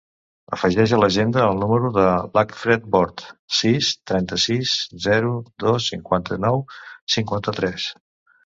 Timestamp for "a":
0.95-0.97